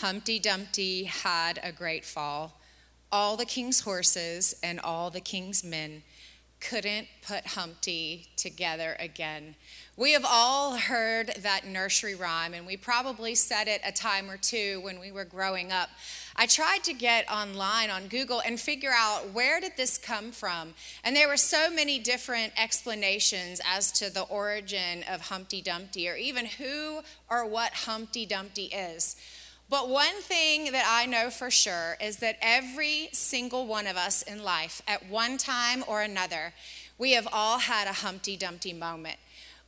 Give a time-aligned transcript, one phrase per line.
[0.00, 2.58] Humpty Dumpty had a great fall.
[3.12, 6.04] All the king's horses and all the king's men
[6.58, 9.56] couldn't put Humpty together again.
[9.98, 14.38] We have all heard that nursery rhyme, and we probably said it a time or
[14.38, 15.90] two when we were growing up.
[16.34, 20.72] I tried to get online on Google and figure out where did this come from.
[21.04, 26.16] And there were so many different explanations as to the origin of Humpty Dumpty or
[26.16, 29.16] even who or what Humpty Dumpty is.
[29.70, 34.22] But one thing that I know for sure is that every single one of us
[34.22, 36.52] in life, at one time or another,
[36.98, 39.16] we have all had a Humpty Dumpty moment.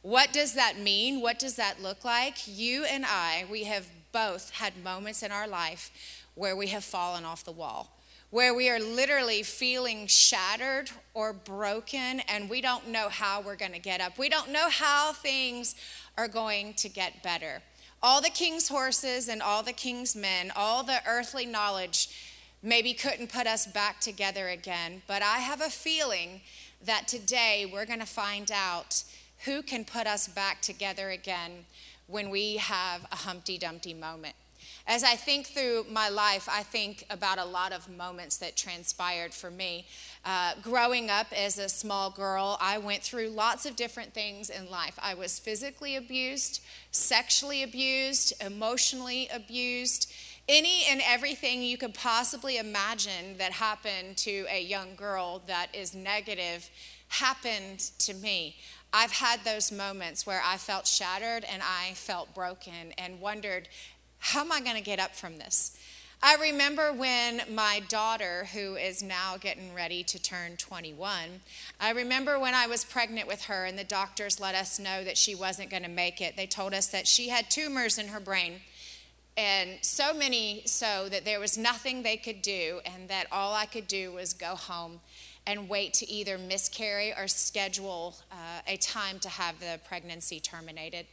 [0.02, 1.20] What does that mean?
[1.20, 2.34] What does that look like?
[2.48, 5.92] You and I, we have both had moments in our life
[6.34, 7.96] where we have fallen off the wall,
[8.30, 13.72] where we are literally feeling shattered or broken, and we don't know how we're going
[13.72, 14.18] to get up.
[14.18, 15.77] We don't know how things
[16.18, 17.62] are going to get better.
[18.05, 22.08] All the king's horses and all the king's men, all the earthly knowledge
[22.61, 25.03] maybe couldn't put us back together again.
[25.06, 26.41] But I have a feeling
[26.84, 29.05] that today we're going to find out
[29.45, 31.64] who can put us back together again
[32.08, 34.34] when we have a Humpty Dumpty moment.
[34.86, 39.33] As I think through my life, I think about a lot of moments that transpired
[39.33, 39.86] for me.
[40.24, 44.70] Uh, growing up as a small girl, I went through lots of different things in
[44.70, 44.96] life.
[45.02, 50.12] I was physically abused, sexually abused, emotionally abused.
[50.48, 55.92] Any and everything you could possibly imagine that happened to a young girl that is
[55.92, 56.70] negative
[57.08, 58.56] happened to me.
[58.92, 63.68] I've had those moments where I felt shattered and I felt broken and wondered
[64.18, 65.77] how am I going to get up from this?
[66.24, 71.40] I remember when my daughter, who is now getting ready to turn 21,
[71.80, 75.18] I remember when I was pregnant with her and the doctors let us know that
[75.18, 76.36] she wasn't going to make it.
[76.36, 78.61] They told us that she had tumors in her brain,
[79.36, 83.66] and so many so that there was nothing they could do, and that all I
[83.66, 85.00] could do was go home
[85.44, 91.06] and wait to either miscarry or schedule uh, a time to have the pregnancy terminated.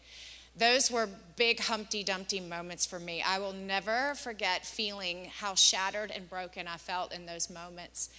[0.56, 3.22] Those were big Humpty Dumpty moments for me.
[3.22, 8.10] I will never forget feeling how shattered and broken I felt in those moments.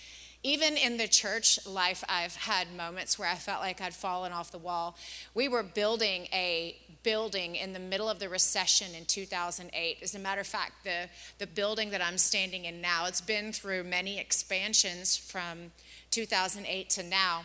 [0.42, 4.50] Even in the church life, I've had moments where I felt like I'd fallen off
[4.50, 4.96] the wall.
[5.34, 9.98] We were building a building in the middle of the recession in 2008.
[10.02, 11.08] As a matter of fact, the,
[11.38, 15.72] the building that I'm standing in now, it's been through many expansions from
[16.10, 17.42] 2008 to now.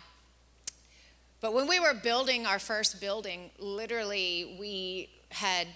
[1.41, 5.67] But when we were building our first building, literally we had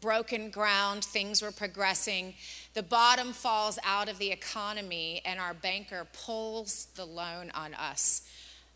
[0.00, 2.34] broken ground, things were progressing.
[2.74, 8.22] The bottom falls out of the economy, and our banker pulls the loan on us.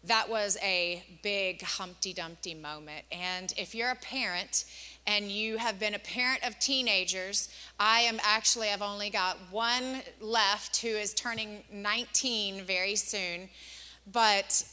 [0.04, 3.04] That was a big Humpty Dumpty moment.
[3.12, 4.64] And if you're a parent
[5.06, 7.48] and you have been a parent of teenagers,
[7.78, 13.48] I am actually, I've only got one left who is turning 19 very soon.
[14.10, 14.64] But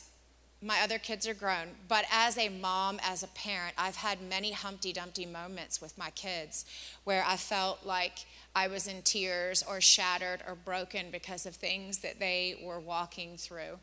[0.61, 4.51] my other kids are grown, but as a mom, as a parent, I've had many
[4.51, 6.65] Humpty Dumpty moments with my kids
[7.05, 11.99] where I felt like I was in tears or shattered or broken because of things
[11.99, 13.79] that they were walking through.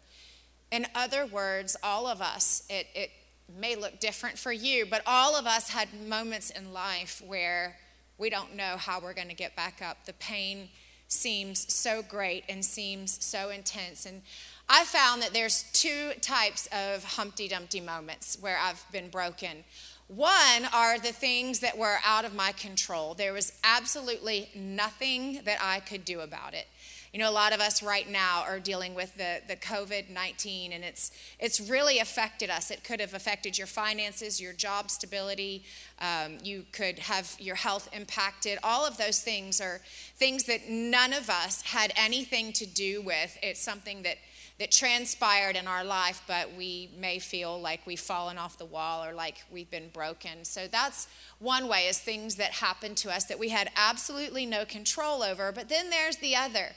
[0.71, 3.11] In other words, all of us, it, it
[3.59, 7.77] may look different for you, but all of us had moments in life where
[8.19, 10.05] we don't know how we're going to get back up.
[10.05, 10.69] The pain
[11.09, 14.07] seems so great and seems so intense.
[14.07, 14.23] And
[14.69, 19.65] I found that there's two types of Humpty Dumpty moments where I've been broken.
[20.09, 23.15] One are the things that were out of my control.
[23.15, 26.67] There was absolutely nothing that I could do about it.
[27.13, 30.73] You know, a lot of us right now are dealing with the, the COVID 19,
[30.73, 32.71] and it's, it's really affected us.
[32.71, 35.65] It could have affected your finances, your job stability.
[36.01, 38.59] Um, you could have your health impacted.
[38.63, 39.81] All of those things are
[40.17, 43.39] things that none of us had anything to do with.
[43.43, 44.19] It's something that
[44.59, 49.05] that transpired in our life, but we may feel like we've fallen off the wall
[49.05, 50.45] or like we've been broken.
[50.45, 51.09] So that's
[51.39, 55.53] one way is things that happened to us that we had absolutely no control over.
[55.53, 56.71] But then there's the other.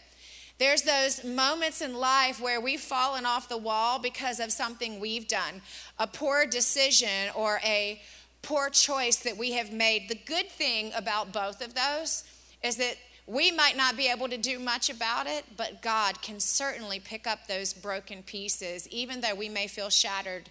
[0.57, 5.27] There's those moments in life where we've fallen off the wall because of something we've
[5.27, 5.61] done,
[5.97, 8.01] a poor decision or a
[8.41, 10.09] poor choice that we have made.
[10.09, 12.25] The good thing about both of those
[12.61, 12.97] is that
[13.29, 17.27] We might not be able to do much about it, but God can certainly pick
[17.27, 20.49] up those broken pieces, even though we may feel shattered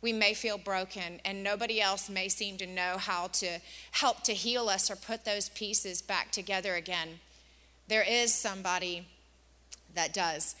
[0.00, 3.58] we may feel broken, and nobody else may seem to know how to
[3.92, 7.18] help to heal us or put those pieces back together again.
[7.88, 9.08] There is somebody
[9.94, 10.54] that does.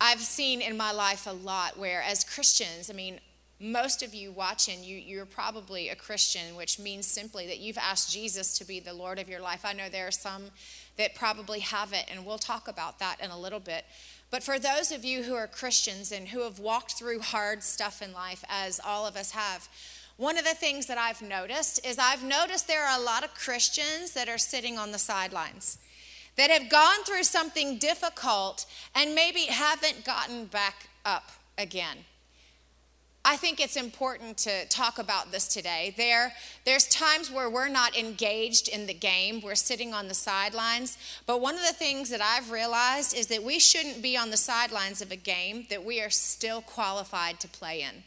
[0.00, 3.20] I've seen in my life a lot where, as Christians, I mean,
[3.60, 8.12] most of you watching, you, you're probably a Christian, which means simply that you've asked
[8.12, 9.64] Jesus to be the Lord of your life.
[9.64, 10.46] I know there are some
[10.96, 13.84] that probably haven't, and we'll talk about that in a little bit.
[14.30, 18.02] But for those of you who are Christians and who have walked through hard stuff
[18.02, 19.68] in life, as all of us have,
[20.16, 23.34] one of the things that I've noticed is I've noticed there are a lot of
[23.34, 25.78] Christians that are sitting on the sidelines
[26.36, 31.98] that have gone through something difficult and maybe haven't gotten back up again.
[33.26, 35.94] I think it's important to talk about this today.
[35.96, 36.34] There,
[36.66, 40.98] there's times where we're not engaged in the game, we're sitting on the sidelines.
[41.26, 44.36] But one of the things that I've realized is that we shouldn't be on the
[44.36, 48.02] sidelines of a game that we are still qualified to play in.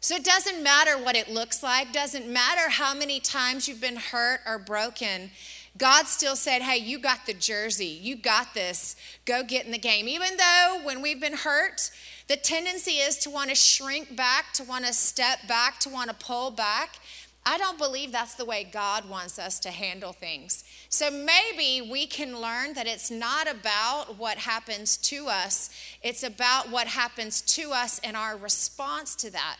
[0.00, 3.96] So it doesn't matter what it looks like, doesn't matter how many times you've been
[3.96, 5.30] hurt or broken.
[5.78, 7.86] God still said, Hey, you got the jersey.
[7.86, 8.96] You got this.
[9.24, 10.06] Go get in the game.
[10.08, 11.90] Even though when we've been hurt,
[12.26, 16.08] the tendency is to want to shrink back, to want to step back, to want
[16.08, 16.96] to pull back.
[17.46, 20.64] I don't believe that's the way God wants us to handle things.
[20.88, 25.68] So maybe we can learn that it's not about what happens to us,
[26.02, 29.58] it's about what happens to us and our response to that.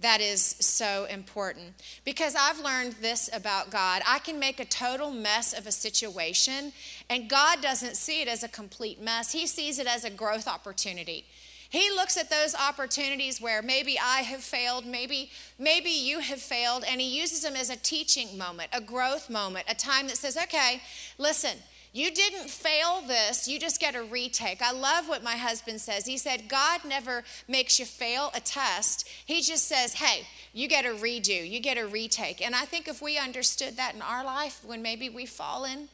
[0.00, 1.74] That is so important.
[2.06, 4.00] Because I've learned this about God.
[4.08, 6.72] I can make a total mess of a situation,
[7.10, 9.32] and God doesn't see it as a complete mess.
[9.32, 11.26] He sees it as a growth opportunity.
[11.70, 16.84] He looks at those opportunities where maybe I have failed, maybe maybe you have failed,
[16.86, 20.36] and he uses them as a teaching moment, a growth moment, a time that says,
[20.36, 20.82] "Okay,
[21.16, 21.56] listen,
[21.92, 24.62] you didn't fail this, you just get a retake.
[24.62, 26.06] I love what my husband says.
[26.06, 29.08] He said, God never makes you fail a test.
[29.26, 32.46] He just says, hey, you get a redo, you get a retake.
[32.46, 35.88] And I think if we understood that in our life, when maybe we fall fallen,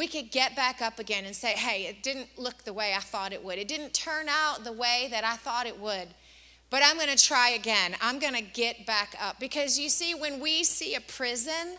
[0.00, 3.00] we could get back up again and say, hey, it didn't look the way I
[3.00, 3.58] thought it would.
[3.58, 6.08] It didn't turn out the way that I thought it would.
[6.70, 7.94] But I'm going to try again.
[8.00, 9.38] I'm going to get back up.
[9.38, 11.76] Because you see, when we see a prison,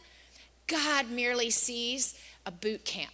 [0.67, 2.13] God merely sees
[2.45, 3.13] a boot camp.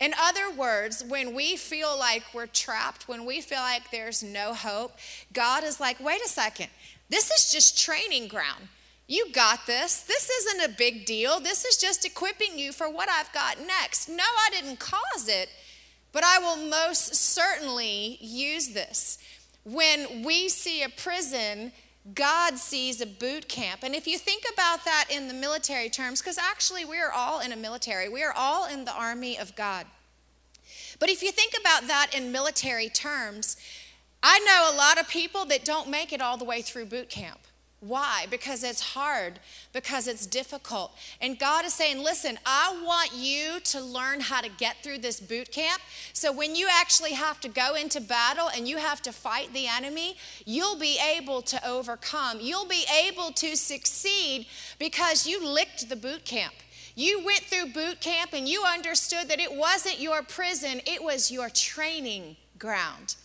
[0.00, 4.52] In other words, when we feel like we're trapped, when we feel like there's no
[4.52, 4.96] hope,
[5.32, 6.70] God is like, wait a second,
[7.08, 8.66] this is just training ground.
[9.06, 10.02] You got this.
[10.02, 11.38] This isn't a big deal.
[11.38, 14.08] This is just equipping you for what I've got next.
[14.08, 15.50] No, I didn't cause it,
[16.12, 19.18] but I will most certainly use this.
[19.64, 21.72] When we see a prison,
[22.14, 23.82] God sees a boot camp.
[23.82, 27.40] And if you think about that in the military terms, because actually we are all
[27.40, 29.86] in a military, we are all in the army of God.
[30.98, 33.56] But if you think about that in military terms,
[34.22, 37.10] I know a lot of people that don't make it all the way through boot
[37.10, 37.40] camp.
[37.86, 38.26] Why?
[38.30, 39.38] Because it's hard,
[39.74, 40.96] because it's difficult.
[41.20, 45.20] And God is saying, listen, I want you to learn how to get through this
[45.20, 45.82] boot camp.
[46.14, 49.66] So when you actually have to go into battle and you have to fight the
[49.66, 50.16] enemy,
[50.46, 52.38] you'll be able to overcome.
[52.40, 54.46] You'll be able to succeed
[54.78, 56.54] because you licked the boot camp.
[56.94, 61.30] You went through boot camp and you understood that it wasn't your prison, it was
[61.30, 63.16] your training ground.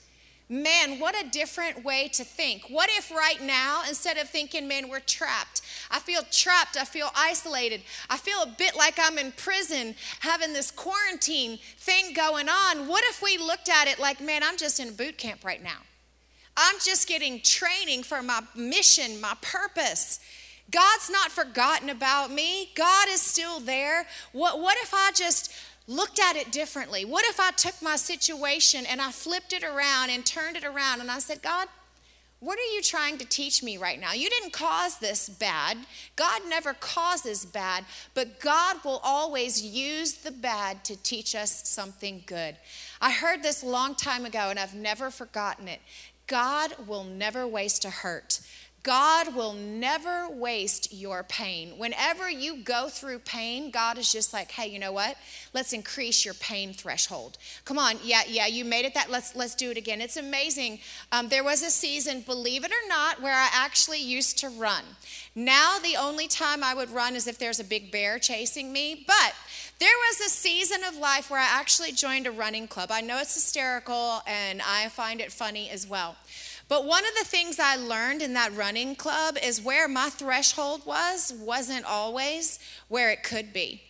[0.51, 2.63] Man, what a different way to think.
[2.69, 7.11] What if right now, instead of thinking, man, we're trapped, I feel trapped, I feel
[7.15, 12.87] isolated, I feel a bit like I'm in prison having this quarantine thing going on.
[12.87, 15.77] What if we looked at it like, man, I'm just in boot camp right now?
[16.57, 20.19] I'm just getting training for my mission, my purpose.
[20.71, 22.71] God's not forgotten about me.
[22.75, 24.05] God is still there.
[24.33, 25.53] What, what if I just
[25.89, 27.03] looked at it differently?
[27.03, 31.01] What if I took my situation and I flipped it around and turned it around
[31.01, 31.67] and I said, God,
[32.41, 34.13] what are you trying to teach me right now?
[34.13, 35.77] You didn't cause this bad.
[36.15, 42.23] God never causes bad, but God will always use the bad to teach us something
[42.27, 42.55] good.
[43.01, 45.81] I heard this long time ago and I've never forgotten it.
[46.27, 48.39] God will never waste a hurt.
[48.83, 51.77] God will never waste your pain.
[51.77, 55.17] Whenever you go through pain, God is just like, "Hey, you know what?
[55.53, 57.37] Let's increase your pain threshold.
[57.65, 58.93] Come on, yeah, yeah, you made it.
[58.93, 60.79] That let's let's do it again." It's amazing.
[61.11, 64.83] Um, there was a season, believe it or not, where I actually used to run.
[65.35, 69.03] Now the only time I would run is if there's a big bear chasing me.
[69.05, 69.33] But
[69.79, 72.91] there was a season of life where I actually joined a running club.
[72.91, 76.17] I know it's hysterical, and I find it funny as well.
[76.69, 80.85] But one of the things I learned in that running club is where my threshold
[80.85, 83.81] was, wasn't always where it could be.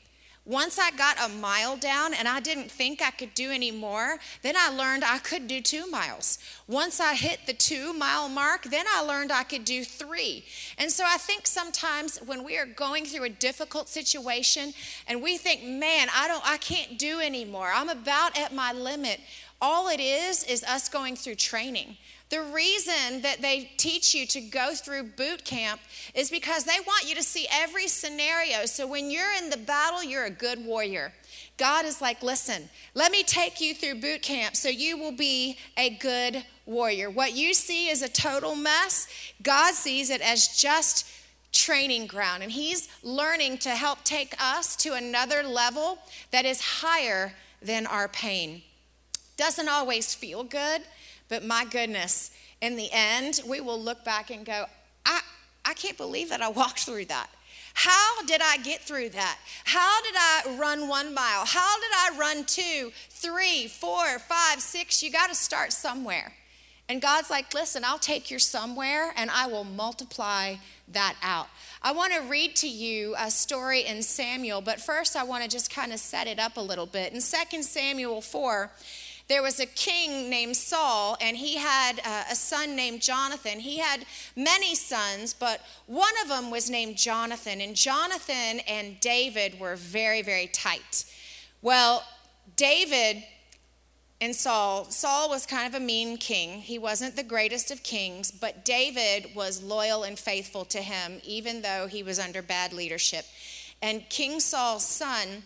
[0.46, 4.18] Once I got a mile down and I didn't think I could do any more,
[4.42, 6.40] then I learned I could do two miles.
[6.68, 10.46] Once I hit the two mile mark, then I learned I could do three.
[10.80, 14.74] And so I think sometimes when we are going through a difficult situation
[15.06, 17.70] and we think, man, I don't, I can't do anymore.
[17.72, 19.20] I'm about at my limit.
[19.62, 21.98] All it is is us going through training.
[22.30, 25.82] The reason that they teach you to go through boot camp
[26.14, 28.66] is because they want you to see every scenario.
[28.66, 31.12] So when you're in the battle, you're a good warrior.
[31.58, 35.58] God is like, listen, let me take you through boot camp so you will be
[35.76, 37.10] a good warrior.
[37.10, 39.08] What you see is a total mess,
[39.42, 41.12] God sees it as just
[41.52, 42.44] training ground.
[42.44, 45.98] And He's learning to help take us to another level
[46.30, 48.62] that is higher than our pain.
[49.36, 50.84] Doesn't always feel good.
[51.30, 52.32] But my goodness,
[52.62, 54.66] in the end, we will look back and go,
[55.06, 55.22] I,
[55.64, 57.30] I can't believe that I walked through that.
[57.74, 59.38] How did I get through that?
[59.64, 61.46] How did I run one mile?
[61.46, 65.02] How did I run two, three, four, five, six?
[65.02, 66.34] You got to start somewhere.
[66.90, 70.56] And God's like, listen, I'll take you somewhere and I will multiply
[70.92, 71.48] that out.
[71.84, 75.50] I want to read to you a story in Samuel, but first I want to
[75.50, 77.14] just kind of set it up a little bit.
[77.14, 78.72] In 2 Samuel 4,
[79.30, 83.60] there was a king named Saul, and he had uh, a son named Jonathan.
[83.60, 84.06] He had
[84.36, 87.62] many sons, but one of them was named Jonathan.
[87.62, 91.06] And Jonathan and David were very, very tight.
[91.62, 92.04] Well,
[92.56, 93.24] David
[94.20, 96.62] and Saul, Saul was kind of a mean king.
[96.62, 101.62] He wasn't the greatest of kings, but David was loyal and faithful to him, even
[101.62, 103.26] though he was under bad leadership.
[103.80, 105.44] And King Saul's son,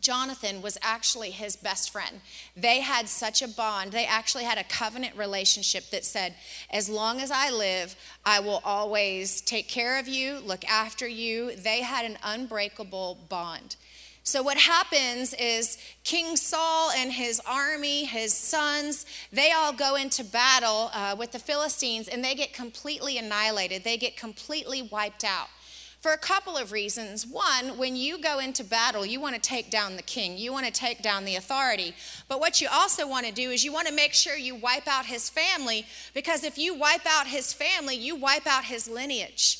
[0.00, 2.20] Jonathan was actually his best friend.
[2.56, 3.92] They had such a bond.
[3.92, 6.34] They actually had a covenant relationship that said,
[6.70, 11.56] As long as I live, I will always take care of you, look after you.
[11.56, 13.76] They had an unbreakable bond.
[14.22, 20.24] So, what happens is King Saul and his army, his sons, they all go into
[20.24, 23.84] battle uh, with the Philistines and they get completely annihilated.
[23.84, 25.46] They get completely wiped out
[26.06, 27.26] for a couple of reasons.
[27.26, 30.64] One, when you go into battle, you want to take down the king, you want
[30.64, 31.94] to take down the authority.
[32.28, 34.86] But what you also want to do is you want to make sure you wipe
[34.86, 35.84] out his family,
[36.14, 39.58] because if you wipe out his family, you wipe out his lineage.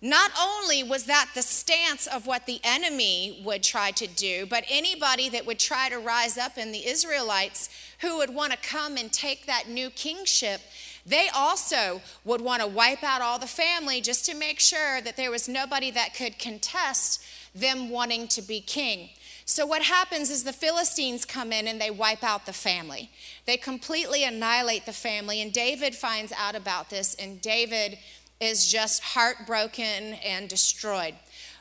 [0.00, 4.62] Not only was that the stance of what the enemy would try to do, but
[4.70, 7.68] anybody that would try to rise up in the Israelites
[8.00, 10.60] who would want to come and take that new kingship,
[11.06, 15.16] they also would want to wipe out all the family just to make sure that
[15.16, 17.22] there was nobody that could contest
[17.54, 19.10] them wanting to be king.
[19.46, 23.10] So, what happens is the Philistines come in and they wipe out the family.
[23.44, 25.42] They completely annihilate the family.
[25.42, 27.98] And David finds out about this, and David
[28.40, 31.14] is just heartbroken and destroyed.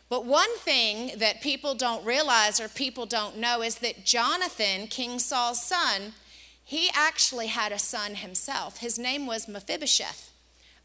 [0.10, 5.20] But one thing that people don't realize or people don't know is that Jonathan, King
[5.20, 6.14] Saul's son,
[6.64, 8.78] he actually had a son himself.
[8.78, 10.32] His name was Mephibosheth.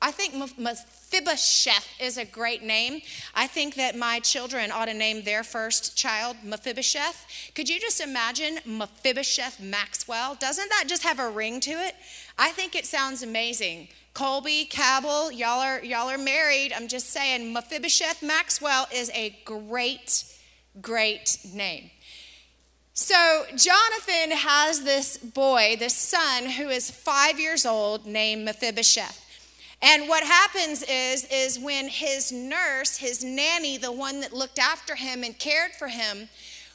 [0.01, 3.01] I think Mephibosheth is a great name.
[3.35, 7.27] I think that my children ought to name their first child Mephibosheth.
[7.57, 10.37] Could you just imagine Mephibosheth Maxwell?
[10.37, 11.97] Doesn't that just have a ring to it?
[12.39, 13.89] I think it sounds amazing.
[14.15, 16.73] Colby, Cabell, y'all are, y'all are married.
[16.73, 20.25] I'm just saying, Mephibosheth Maxwell is a great,
[20.81, 21.91] great name.
[23.01, 29.25] So, Jonathan has this boy, this son, who is five years old, named Mephibosheth.
[29.81, 34.97] And what happens is, is when his nurse, his nanny, the one that looked after
[34.97, 36.29] him and cared for him,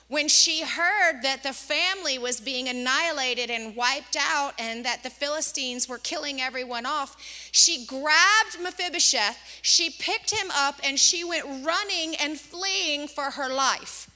[0.08, 5.10] when she heard that the family was being annihilated and wiped out and that the
[5.10, 7.18] Philistines were killing everyone off,
[7.51, 13.53] she grabbed Mephibosheth, she picked him up, and she went running and fleeing for her
[13.53, 14.10] life.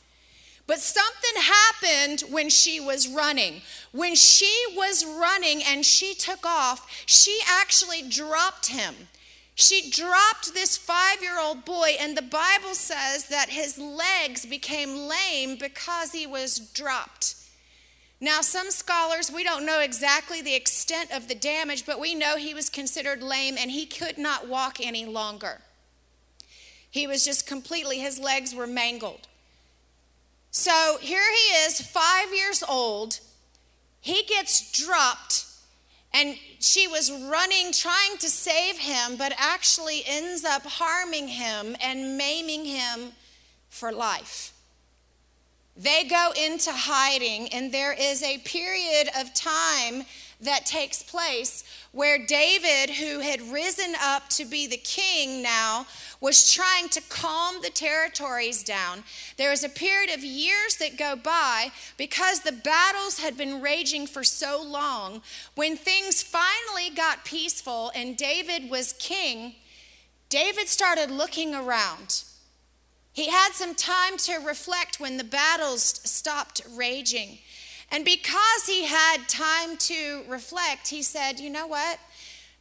[0.68, 3.62] But something happened when she was running.
[3.94, 8.94] When she was running and she took off, she actually dropped him.
[9.56, 15.08] She dropped this five year old boy, and the Bible says that his legs became
[15.08, 17.36] lame because he was dropped.
[18.20, 22.36] Now, some scholars, we don't know exactly the extent of the damage, but we know
[22.36, 25.62] he was considered lame and he could not walk any longer.
[26.90, 29.28] He was just completely, his legs were mangled.
[30.52, 33.20] So here he is, five years old.
[34.00, 35.46] He gets dropped,
[36.14, 42.18] and she was running, trying to save him, but actually ends up harming him and
[42.18, 43.12] maiming him
[43.70, 44.54] for life.
[45.76, 50.06] They go into hiding, and there is a period of time
[50.40, 55.88] that takes place where David, who had risen up to be the king now,
[56.22, 59.04] was trying to calm the territories down.
[59.38, 64.06] There was a period of years that go by because the battles had been raging
[64.06, 65.22] for so long.
[65.56, 69.56] When things finally got peaceful and David was king,
[70.30, 72.24] David started looking around.
[73.14, 77.40] He had some time to reflect when the battles stopped raging.
[77.92, 82.00] And because he had time to reflect, he said, You know what?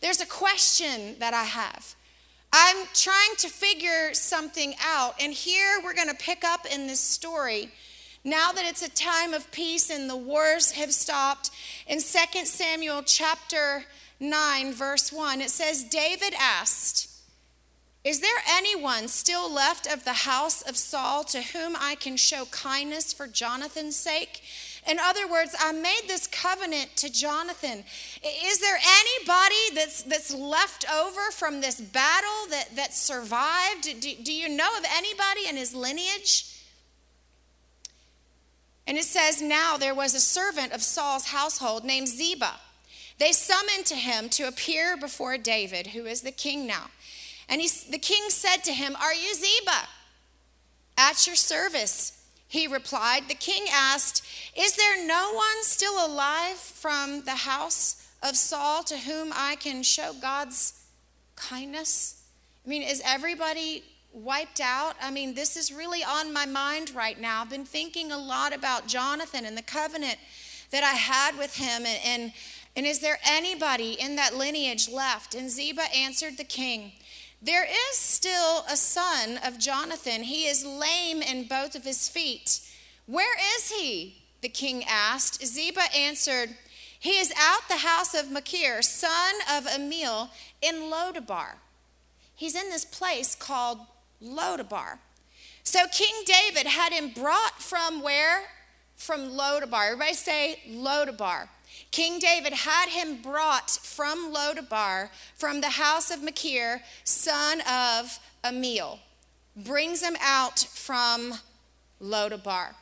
[0.00, 1.94] There's a question that I have.
[2.52, 5.14] I'm trying to figure something out.
[5.20, 7.70] And here we're going to pick up in this story.
[8.24, 11.50] Now that it's a time of peace and the wars have stopped,
[11.86, 13.84] in 2 Samuel chapter
[14.18, 17.10] 9, verse 1, it says, David asked,
[18.04, 22.46] Is there anyone still left of the house of Saul to whom I can show
[22.46, 24.42] kindness for Jonathan's sake?
[24.86, 27.82] In other words, I made this covenant to Jonathan.
[28.22, 33.82] Is there anybody that's, that's left over from this battle that, that survived?
[33.82, 36.52] Do, do you know of anybody in his lineage?
[38.86, 42.54] And it says, Now there was a servant of Saul's household named Ziba.
[43.18, 46.90] They summoned to him to appear before David, who is the king now.
[47.48, 49.88] And he, the king said to him, Are you Ziba?
[50.98, 52.15] At your service,
[52.56, 53.28] he replied.
[53.28, 54.24] The king asked,
[54.56, 59.82] Is there no one still alive from the house of Saul to whom I can
[59.82, 60.72] show God's
[61.36, 62.24] kindness?
[62.64, 64.94] I mean, is everybody wiped out?
[65.02, 67.42] I mean, this is really on my mind right now.
[67.42, 70.16] I've been thinking a lot about Jonathan and the covenant
[70.70, 71.84] that I had with him.
[71.84, 72.32] And, and,
[72.74, 75.34] and is there anybody in that lineage left?
[75.34, 76.92] And Ziba answered the king.
[77.46, 80.24] There is still a son of Jonathan.
[80.24, 82.60] He is lame in both of his feet.
[83.06, 84.24] Where is he?
[84.40, 85.46] The king asked.
[85.46, 86.56] Ziba answered,
[86.98, 91.58] He is out the house of Machir, son of Ammiel, in Lodabar.
[92.34, 93.78] He's in this place called
[94.20, 94.98] Lodabar.
[95.62, 98.42] So King David had him brought from where?
[98.96, 99.92] From Lodabar.
[99.92, 101.46] Everybody say Lodabar.
[101.90, 108.98] King David had him brought from Lodabar, from the house of Machir, son of Ammiel.
[109.56, 111.34] Brings him out from
[112.00, 112.74] Lodabar.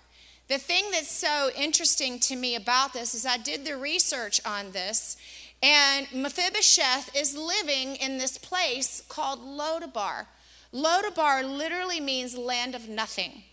[0.49, 4.73] The thing that's so interesting to me about this is I did the research on
[4.73, 5.17] this,
[5.63, 10.27] and Mephibosheth is living in this place called Lodabar.
[10.73, 13.45] Lodabar literally means land of nothing.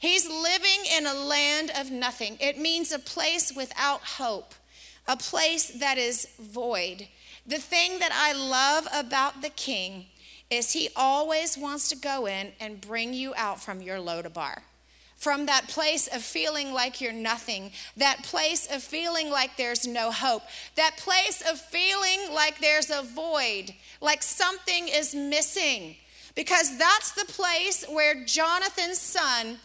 [0.00, 2.38] He's living in a land of nothing.
[2.40, 4.54] It means a place without hope,
[5.06, 7.06] a place that is void.
[7.46, 10.06] The thing that I love about the king
[10.48, 14.62] is he always wants to go in and bring you out from your Lodabar.
[15.16, 20.10] From that place of feeling like you're nothing, that place of feeling like there's no
[20.10, 20.44] hope,
[20.76, 25.96] that place of feeling like there's a void, like something is missing.
[26.34, 29.58] Because that's the place where Jonathan's son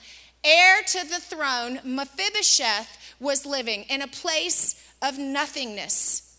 [0.45, 6.38] heir to the throne, Mephibosheth was living in a place of nothingness.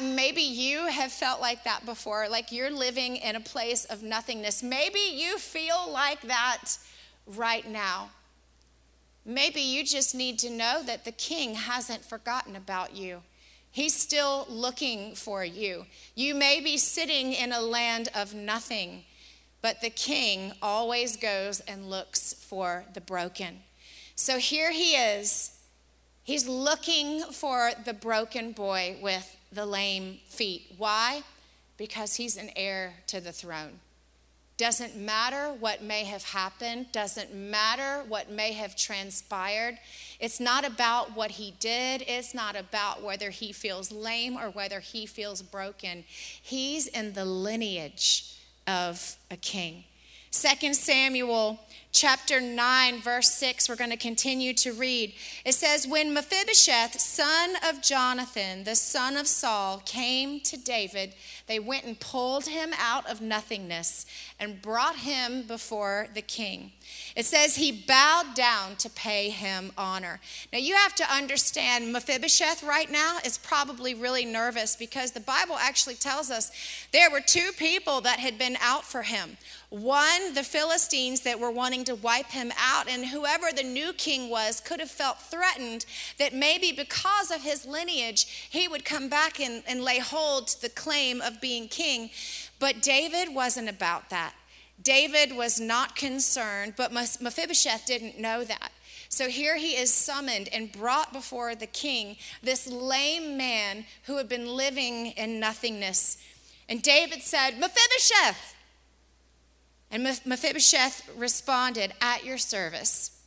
[0.00, 4.62] Maybe you have felt like that before, like you're living in a place of nothingness.
[4.62, 6.78] Maybe you feel like that
[7.26, 8.10] right now.
[9.24, 13.22] Maybe you just need to know that the king hasn't forgotten about you.
[13.72, 15.86] He's still looking for you.
[16.14, 19.04] You may be sitting in a land of nothing
[19.62, 23.60] but the king always goes and looks for the broken.
[24.16, 25.58] So here he is.
[26.24, 30.74] He's looking for the broken boy with the lame feet.
[30.76, 31.22] Why?
[31.76, 33.80] Because he's an heir to the throne.
[34.56, 39.78] Doesn't matter what may have happened, doesn't matter what may have transpired.
[40.20, 44.78] It's not about what he did, it's not about whether he feels lame or whether
[44.78, 46.04] he feels broken.
[46.40, 48.31] He's in the lineage
[48.72, 49.84] of a king.
[50.32, 51.60] 2 Samuel
[51.92, 55.12] chapter 9, verse 6, we're going to continue to read.
[55.44, 61.14] It says, When Mephibosheth, son of Jonathan, the son of Saul, came to David,
[61.48, 64.06] they went and pulled him out of nothingness
[64.40, 66.72] and brought him before the king.
[67.14, 70.18] It says he bowed down to pay him honor.
[70.50, 75.56] Now you have to understand, Mephibosheth right now is probably really nervous because the Bible
[75.60, 76.50] actually tells us
[76.90, 79.36] there were two people that had been out for him.
[79.72, 84.28] One, the Philistines that were wanting to wipe him out, and whoever the new king
[84.28, 85.86] was could have felt threatened
[86.18, 90.60] that maybe because of his lineage, he would come back and, and lay hold to
[90.60, 92.10] the claim of being king.
[92.58, 94.34] But David wasn't about that.
[94.82, 98.72] David was not concerned, but Mephibosheth didn't know that.
[99.08, 104.28] So here he is summoned and brought before the king, this lame man who had
[104.28, 106.18] been living in nothingness.
[106.68, 108.51] And David said, Mephibosheth.
[109.92, 113.20] And Mephibosheth responded, At your service.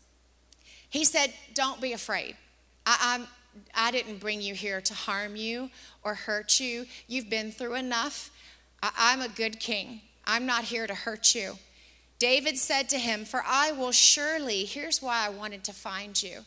[0.89, 2.35] He said, Don't be afraid.
[2.87, 3.27] I, I'm,
[3.75, 5.69] I didn't bring you here to harm you
[6.03, 6.87] or hurt you.
[7.07, 8.31] You've been through enough.
[8.81, 10.01] I, I'm a good king.
[10.25, 11.59] I'm not here to hurt you.
[12.17, 16.39] David said to him, For I will surely, here's why I wanted to find you.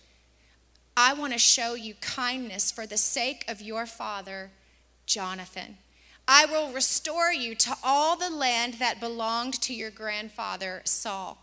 [0.96, 4.50] I want to show you kindness for the sake of your father,
[5.06, 5.76] Jonathan.
[6.30, 11.38] I will restore you to all the land that belonged to your grandfather Saul,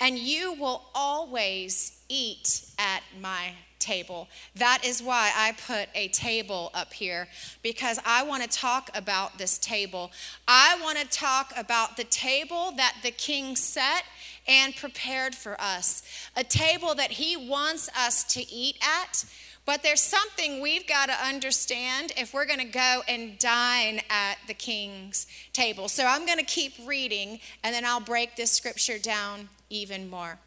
[0.00, 4.26] and you will always eat at my table.
[4.56, 7.28] That is why I put a table up here
[7.62, 10.10] because I want to talk about this table.
[10.48, 14.02] I want to talk about the table that the king set
[14.48, 16.02] and prepared for us,
[16.36, 19.24] a table that he wants us to eat at.
[19.66, 24.36] But there's something we've got to understand if we're going to go and dine at
[24.46, 25.88] the king's table.
[25.88, 30.38] So I'm going to keep reading and then I'll break this scripture down even more.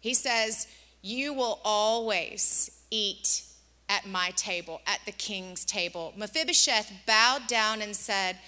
[0.00, 0.66] He says,
[1.00, 3.44] you will always eat
[3.88, 6.12] at my table, at the king's table.
[6.16, 8.38] Mephibosheth bowed down and said,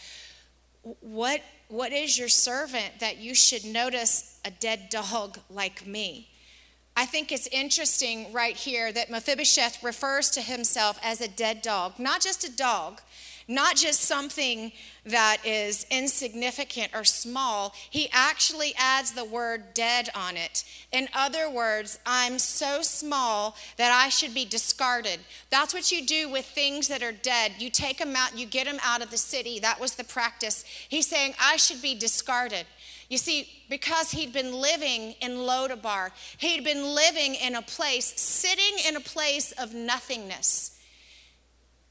[1.00, 6.28] What, what is your servant that you should notice a dead dog like me?
[6.98, 11.98] I think it's interesting right here that Mephibosheth refers to himself as a dead dog,
[11.98, 13.02] not just a dog,
[13.48, 14.72] not just something
[15.04, 17.74] that is insignificant or small.
[17.90, 20.64] He actually adds the word dead on it.
[20.90, 25.20] In other words, I'm so small that I should be discarded.
[25.50, 27.52] That's what you do with things that are dead.
[27.58, 29.60] You take them out, you get them out of the city.
[29.60, 30.64] That was the practice.
[30.88, 32.66] He's saying, I should be discarded.
[33.08, 38.78] You see, because he'd been living in Lodabar, he'd been living in a place, sitting
[38.86, 40.78] in a place of nothingness.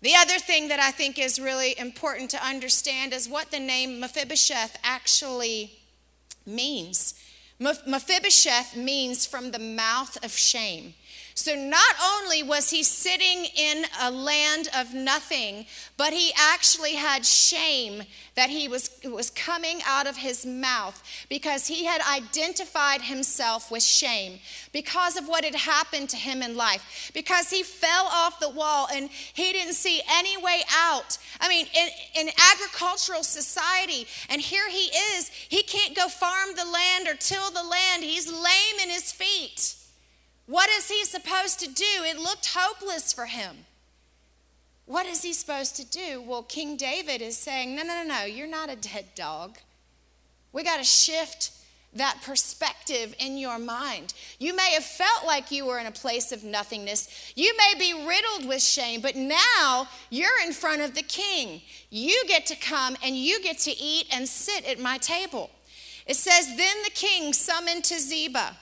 [0.02, 4.00] The other thing that I think is really important to understand is what the name
[4.00, 5.72] Mephibosheth actually
[6.46, 7.16] means.
[7.60, 10.94] Mephibosheth means from the mouth of shame.
[11.38, 15.66] So not only was he sitting in a land of nothing,
[15.98, 18.04] but he actually had shame
[18.36, 23.84] that he was, was coming out of his mouth because he had identified himself with
[23.84, 24.40] shame
[24.72, 28.88] because of what had happened to him in life, because he fell off the wall
[28.94, 31.18] and he didn't see any way out.
[31.42, 34.86] I mean, in, in agricultural society, and here he
[35.18, 39.12] is, he can't go farm the land or till the land, he's lame in his
[39.12, 39.76] feet.
[40.48, 42.04] What is he supposed to do?
[42.04, 43.66] It looked hopeless for him.
[44.86, 46.22] What is he supposed to do?
[46.22, 49.58] Well, King David is saying, No, no, no, no, you're not a dead dog.
[50.54, 51.52] We got to shift
[51.96, 54.14] that perspective in your mind.
[54.38, 57.34] You may have felt like you were in a place of nothingness.
[57.36, 61.62] You may be riddled with shame, but now you're in front of the king.
[61.90, 65.50] You get to come and you get to eat and sit at my table.
[66.06, 68.56] It says, Then the king summoned to Ziba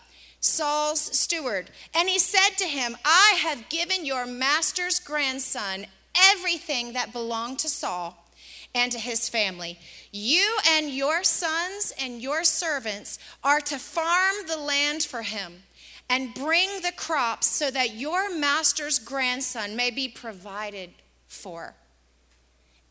[0.43, 1.71] Saul's steward.
[1.95, 7.69] And he said to him, I have given your master's grandson everything that belonged to
[7.69, 8.29] Saul
[8.75, 9.79] and to his family.
[10.11, 15.63] You and your sons and your servants are to farm the land for him
[16.09, 20.89] and bring the crops so that your master's grandson may be provided
[21.25, 21.73] for.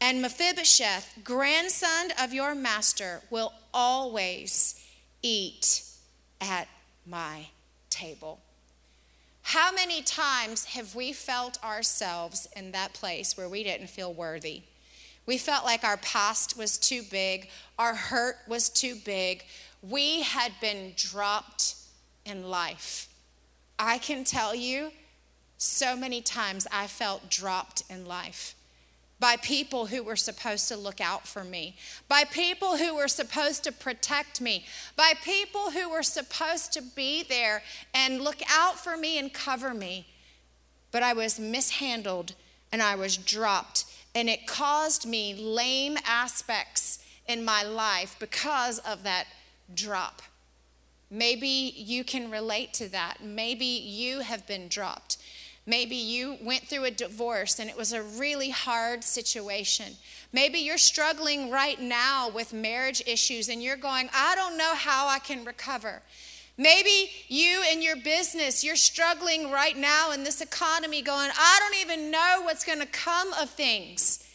[0.01, 4.83] And Mephibosheth, grandson of your master, will always
[5.23, 5.83] eat
[6.41, 6.67] at
[7.07, 7.47] my
[7.91, 8.41] table.
[9.43, 14.63] How many times have we felt ourselves in that place where we didn't feel worthy?
[15.27, 19.45] We felt like our past was too big, our hurt was too big.
[19.83, 21.75] We had been dropped
[22.25, 23.09] in life.
[23.79, 24.93] I can tell you,
[25.59, 28.55] so many times I felt dropped in life
[29.23, 31.77] by people who were supposed to look out for me,
[32.09, 34.65] by people who were supposed to protect me,
[34.97, 37.63] by people who were supposed to be there
[37.95, 40.09] and look out for me and cover me.
[40.91, 42.35] But I was mishandled
[42.73, 49.05] and I was dropped, and it caused me lame aspects in my life because of
[49.05, 49.29] that
[49.73, 50.21] drop.
[51.13, 53.19] Maybe you can relate to that.
[53.23, 55.19] Maybe you have been dropped.
[55.65, 59.95] Maybe you went through a divorce and it was a really hard situation.
[60.33, 65.07] Maybe you're struggling right now with marriage issues and you're going, I don't know how
[65.07, 66.03] I can recover.
[66.59, 71.81] Maybe you and your business, you're struggling right now in this economy, going, I don't
[71.81, 74.29] even know what's going to come of things.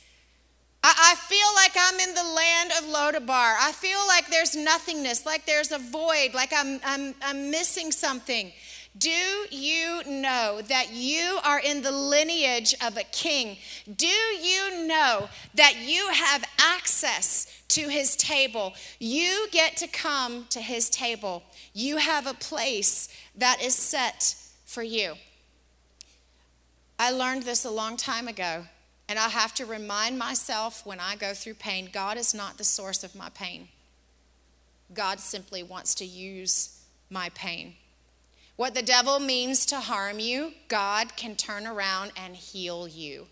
[0.84, 3.56] I, I feel like I'm in the land of Lodabar.
[3.60, 8.52] I feel like there's nothingness, like there's a void, like I'm, I'm, I'm missing something.
[8.98, 13.58] Do you know that you are in the lineage of a king?
[13.94, 18.74] Do you know that you have access to his table?
[19.00, 21.44] You get to come to his table.
[21.74, 25.16] You have a place that is set for you.
[26.98, 28.66] I learned this a long time ago,
[29.10, 32.64] and I have to remind myself when I go through pain God is not the
[32.64, 33.68] source of my pain.
[34.94, 37.76] God simply wants to use my pain.
[38.58, 43.28] What the devil means to harm you, God can turn around and heal you.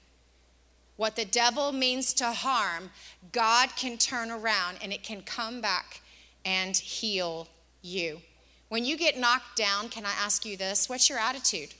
[0.97, 2.91] What the devil means to harm,
[3.31, 6.01] God can turn around and it can come back
[6.45, 7.47] and heal
[7.81, 8.21] you.
[8.69, 10.87] When you get knocked down, can I ask you this?
[10.87, 11.73] What's your attitude?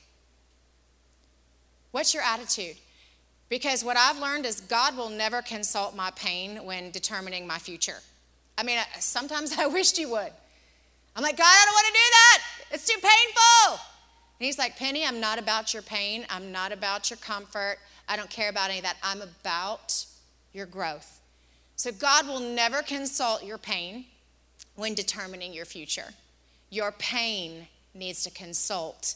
[1.91, 2.77] What's your attitude?
[3.47, 7.99] Because what I've learned is God will never consult my pain when determining my future.
[8.58, 10.31] I mean, sometimes I wished He would.
[11.15, 12.41] I'm like, God, I don't want to do that.
[12.71, 13.86] It's too painful.
[14.39, 16.25] And he's like, Penny, I'm not about your pain.
[16.30, 17.78] I'm not about your comfort.
[18.10, 18.97] I don't care about any of that.
[19.01, 20.06] I'm about
[20.51, 21.21] your growth.
[21.78, 24.06] So God will never consult your pain
[24.75, 26.13] when determining your future.
[26.69, 29.15] Your pain needs to consult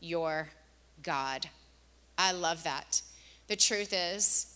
[0.00, 0.50] your
[1.02, 1.48] God.
[2.18, 3.00] I love that.
[3.48, 4.51] The truth is,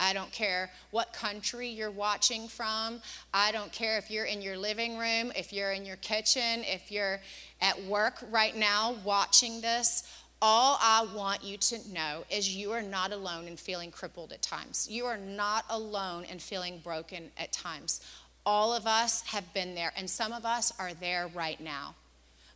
[0.00, 3.00] I don't care what country you're watching from.
[3.32, 6.90] I don't care if you're in your living room, if you're in your kitchen, if
[6.90, 7.20] you're
[7.60, 10.02] at work right now watching this.
[10.42, 14.42] All I want you to know is you are not alone in feeling crippled at
[14.42, 14.88] times.
[14.90, 18.00] You are not alone in feeling broken at times.
[18.44, 21.94] All of us have been there, and some of us are there right now.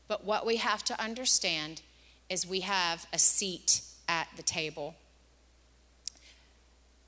[0.07, 1.81] But what we have to understand
[2.29, 4.95] is we have a seat at the table.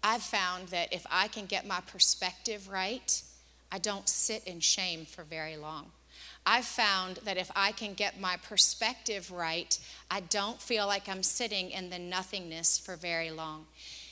[0.02, 3.22] I've found that if I can get my perspective right,
[3.70, 5.92] I don't sit in shame for very long.
[6.46, 9.78] I've found that if I can get my perspective right,
[10.10, 13.66] I don't feel like I'm sitting in the nothingness for very long.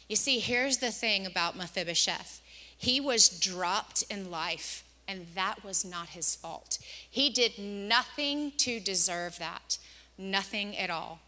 [0.09, 2.42] You see, here's the thing about Mephibosheth
[2.81, 6.79] he was dropped in life, and that was not his fault.
[7.11, 9.79] He did nothing to deserve that,
[10.16, 11.18] nothing at all.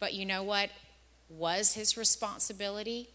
[0.00, 0.70] But you know what
[1.30, 3.08] was his responsibility?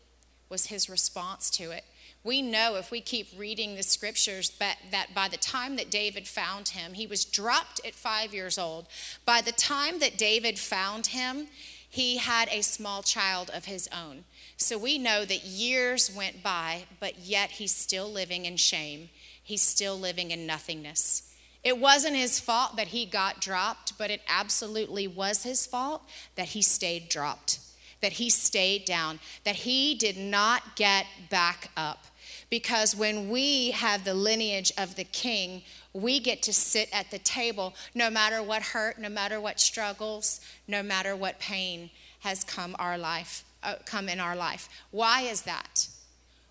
[0.50, 1.84] Was his response to it.
[2.24, 6.26] We know if we keep reading the scriptures that, that by the time that David
[6.26, 8.88] found him, he was dropped at five years old.
[9.26, 11.48] By the time that David found him,
[11.90, 14.24] he had a small child of his own.
[14.56, 19.10] So we know that years went by, but yet he's still living in shame.
[19.44, 21.30] He's still living in nothingness.
[21.62, 26.04] It wasn't his fault that he got dropped, but it absolutely was his fault
[26.36, 27.60] that he stayed dropped
[28.04, 32.06] that he stayed down, that he did not get back up.
[32.50, 35.64] Because when we have the lineage of the king,
[35.94, 40.42] we get to sit at the table no matter what hurt, no matter what struggles,
[40.68, 41.90] no matter what pain
[42.20, 44.68] has come our life, uh, come in our life.
[44.92, 45.88] Why is that?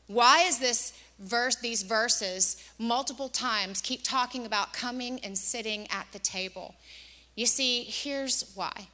[0.07, 6.07] Why is this verse, these verses multiple times keep talking about coming and sitting at
[6.13, 6.75] the table?
[7.37, 8.89] You see, here's why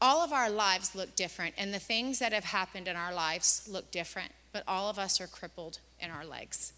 [0.00, 3.66] all of our lives look different, and the things that have happened in our lives
[3.70, 6.72] look different, but all of us are crippled in our legs.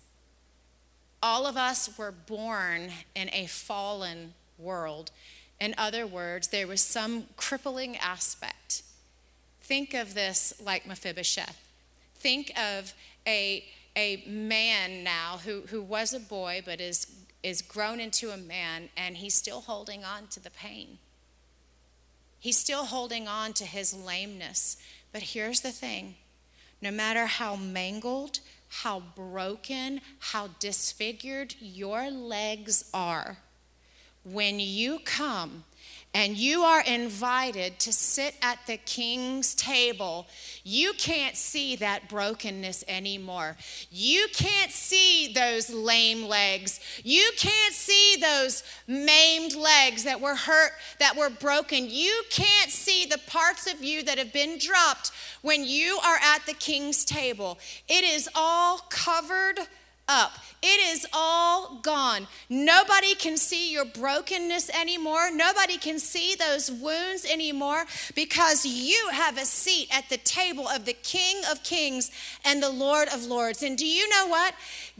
[1.23, 5.11] All of us were born in a fallen world.
[5.61, 8.83] In other words, there was some crippling aspect.
[9.63, 11.61] Think of this like Mephibosheth.
[12.15, 12.95] Think of
[13.27, 13.65] a,
[13.97, 17.09] a man now who, who was a boy but is,
[17.43, 20.99] is grown into a man, and he's still holding on to the pain
[22.39, 24.77] He's still holding on to his lameness.
[25.13, 26.17] But here's the thing
[26.81, 33.39] no matter how mangled, how broken, how disfigured your legs are,
[34.25, 35.65] when you come
[36.15, 40.27] and you are invited to sit at the king's table,
[40.65, 43.57] you can't see that brokenness anymore.
[43.91, 46.81] You can't see those lame legs.
[47.05, 51.89] You can't see those maimed legs that were hurt, that were broken.
[51.91, 56.47] You can't see the parts of you that have been dropped when you are at
[56.47, 57.59] the king's table.
[57.87, 59.59] It is all covered
[60.09, 60.33] up.
[60.61, 62.27] It is all gone.
[62.49, 65.31] Nobody can see your brokenness anymore.
[65.33, 67.85] Nobody can see those wounds anymore
[68.17, 72.11] because you have a seat at the table of the King of Kings
[72.45, 73.63] and the Lord of Lords.
[73.63, 74.53] And do you know what?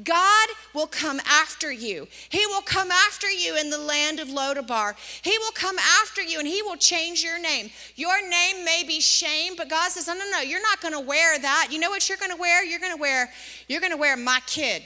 [0.05, 2.07] God will come after you.
[2.29, 4.95] He will come after you in the land of Lodabar.
[5.23, 7.71] He will come after you and he will change your name.
[7.97, 11.01] Your name may be shame, but God says, "No, no, no, you're not going to
[11.01, 11.69] wear that.
[11.73, 12.65] You know what you're going to wear?
[12.65, 13.33] You're going to wear
[13.67, 14.85] you're going to wear my kid."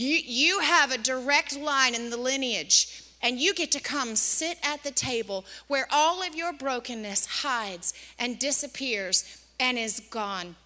[0.00, 3.02] You, you have a direct line in the lineage.
[3.22, 7.92] and you get to come sit at the table where all of your brokenness hides
[8.18, 10.56] and disappears and is gone.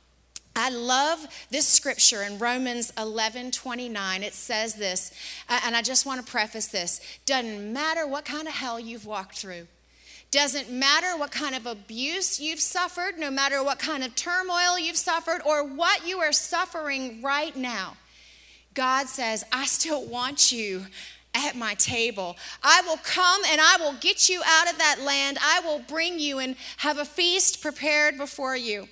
[0.55, 4.23] I love this scripture in Romans 11 29.
[4.23, 5.11] It says this,
[5.49, 7.01] and I just want to preface this.
[7.27, 9.67] Doesn't matter what kind of hell you've walked through,
[10.31, 14.97] doesn't matter what kind of abuse you've suffered, no matter what kind of turmoil you've
[14.97, 17.97] suffered, or what you are suffering right now.
[18.75, 20.87] God says, I still want you
[21.35, 22.37] at my table.
[22.63, 25.39] I will come and I will get you out of that land.
[25.43, 28.89] I will bring you and have a feast prepared before you.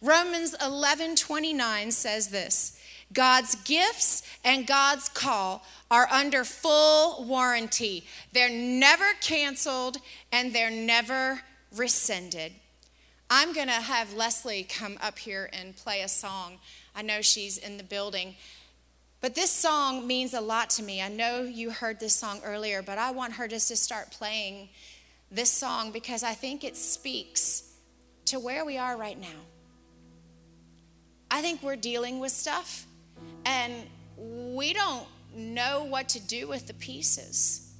[0.00, 2.78] Romans 11 29 says this
[3.12, 8.06] God's gifts and God's call are under full warranty.
[8.32, 9.98] They're never canceled
[10.32, 11.42] and they're never
[11.74, 12.52] rescinded.
[13.30, 16.58] I'm going to have Leslie come up here and play a song.
[16.94, 18.36] I know she's in the building.
[19.22, 21.00] But this song means a lot to me.
[21.00, 24.68] I know you heard this song earlier, but I want her just to start playing
[25.30, 27.72] this song because I think it speaks
[28.26, 29.28] to where we are right now.
[31.30, 32.84] I think we're dealing with stuff
[33.46, 33.72] and
[34.18, 37.72] we don't know what to do with the pieces.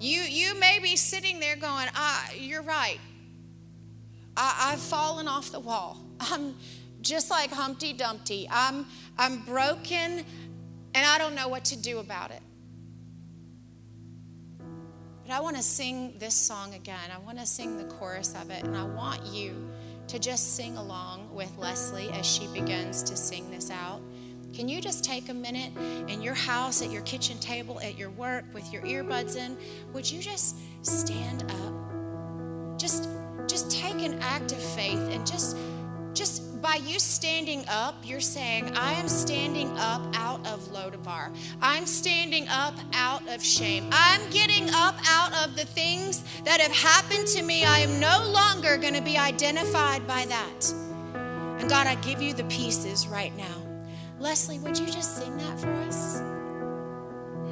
[0.00, 2.98] You, you may be sitting there going, ah, You're right.
[4.36, 5.98] I, I've fallen off the wall.
[6.18, 6.56] I'm
[7.04, 8.48] just like Humpty Dumpty.
[8.50, 8.86] I'm,
[9.16, 10.24] I'm broken
[10.94, 12.42] and I don't know what to do about it.
[15.26, 17.10] But I want to sing this song again.
[17.12, 19.70] I want to sing the chorus of it, and I want you
[20.08, 24.02] to just sing along with Leslie as she begins to sing this out.
[24.52, 25.72] Can you just take a minute
[26.08, 29.56] in your house, at your kitchen table, at your work, with your earbuds in?
[29.94, 32.78] Would you just stand up?
[32.78, 33.08] Just,
[33.48, 35.56] just take an act of faith and just,
[36.12, 41.30] just by you standing up, you're saying, I am standing up out of Lodabar.
[41.60, 43.90] I'm standing up out of shame.
[43.92, 47.66] I'm getting up out of the things that have happened to me.
[47.66, 50.72] I am no longer going to be identified by that.
[51.60, 53.62] And God, I give you the pieces right now.
[54.18, 56.22] Leslie, would you just sing that for us?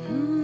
[0.09, 0.42] pieces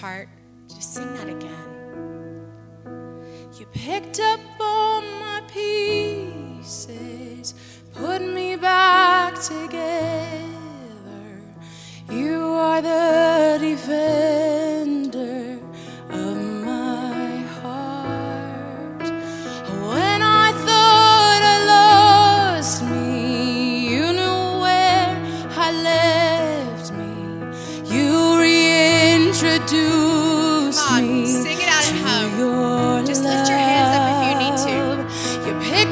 [0.00, 0.28] part.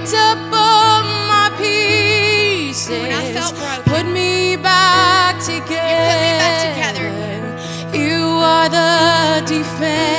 [0.08, 2.90] Picked up all my pieces.
[2.90, 3.82] When I felt broken.
[3.84, 5.68] Put me back together.
[5.68, 7.96] back together.
[7.96, 10.17] You are the defender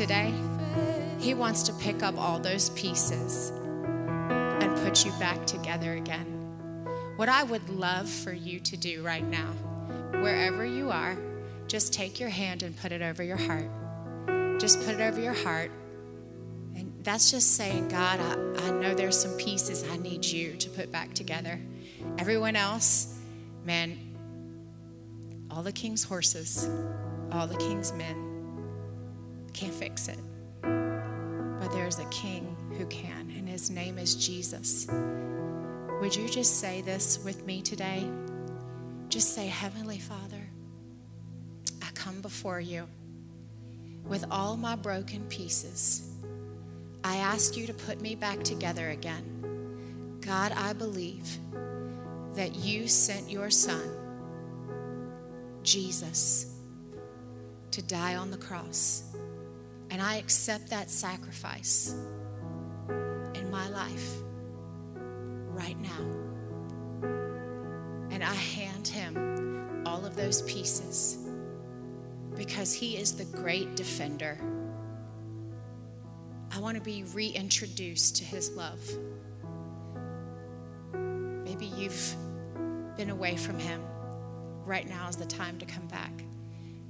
[0.00, 0.32] today.
[1.18, 6.24] He wants to pick up all those pieces and put you back together again.
[7.16, 9.52] What I would love for you to do right now,
[10.22, 11.18] wherever you are,
[11.66, 13.68] just take your hand and put it over your heart.
[14.58, 15.70] Just put it over your heart.
[16.74, 20.70] And that's just saying, God, I, I know there's some pieces I need you to
[20.70, 21.60] put back together.
[22.16, 23.18] Everyone else,
[23.66, 23.98] man,
[25.50, 26.70] all the king's horses,
[27.32, 28.29] all the king's men
[29.60, 30.18] can't fix it.
[30.62, 34.86] But there's a king who can, and his name is Jesus.
[36.00, 38.08] Would you just say this with me today?
[39.10, 40.48] Just say, Heavenly Father,
[41.82, 42.88] I come before you
[44.06, 46.10] with all my broken pieces.
[47.04, 50.20] I ask you to put me back together again.
[50.22, 51.38] God, I believe
[52.34, 53.90] that you sent your son,
[55.62, 56.56] Jesus,
[57.72, 59.04] to die on the cross.
[59.90, 61.94] And I accept that sacrifice
[63.34, 64.14] in my life
[65.48, 67.08] right now.
[68.10, 71.18] And I hand him all of those pieces
[72.36, 74.38] because he is the great defender.
[76.52, 78.80] I want to be reintroduced to his love.
[81.44, 82.16] Maybe you've
[82.96, 83.82] been away from him.
[84.64, 86.12] Right now is the time to come back.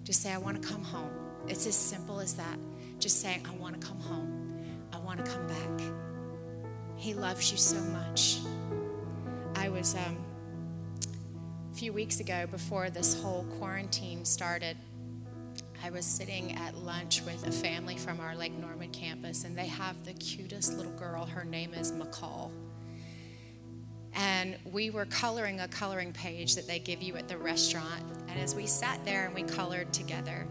[0.02, 1.10] Just say, I want to come home.
[1.46, 2.58] It's as simple as that.
[3.00, 4.62] Just saying, I want to come home.
[4.92, 5.80] I want to come back.
[6.96, 8.40] He loves you so much.
[9.56, 10.18] I was, um,
[11.72, 14.76] a few weeks ago, before this whole quarantine started,
[15.82, 19.66] I was sitting at lunch with a family from our Lake Norman campus, and they
[19.66, 21.24] have the cutest little girl.
[21.24, 22.50] Her name is McCall.
[24.12, 28.04] And we were coloring a coloring page that they give you at the restaurant.
[28.28, 30.46] And as we sat there and we colored together,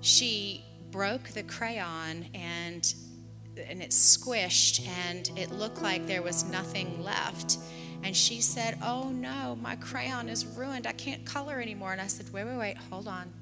[0.00, 0.64] she
[0.94, 2.94] broke the crayon and
[3.68, 7.58] and it squished and it looked like there was nothing left.
[8.04, 10.86] And she said, Oh no, my crayon is ruined.
[10.86, 11.90] I can't color anymore.
[11.90, 13.32] And I said, Wait, wait, wait, hold on.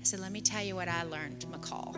[0.00, 1.94] I said, Let me tell you what I learned, McCall.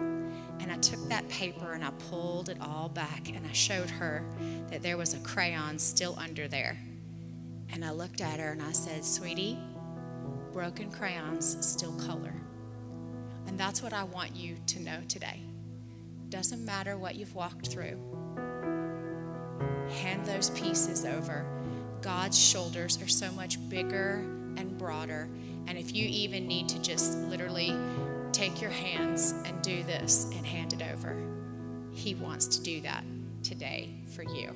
[0.61, 4.23] And I took that paper and I pulled it all back and I showed her
[4.69, 6.77] that there was a crayon still under there.
[7.71, 9.59] And I looked at her and I said, Sweetie,
[10.53, 12.35] broken crayons still color.
[13.47, 15.41] And that's what I want you to know today.
[16.29, 17.99] Doesn't matter what you've walked through,
[20.03, 21.47] hand those pieces over.
[22.01, 24.25] God's shoulders are so much bigger
[24.57, 25.29] and broader
[25.67, 27.75] and if you even need to just literally
[28.33, 31.17] take your hands and do this and hand it over,
[31.93, 33.05] He wants to do that
[33.43, 34.55] today for you.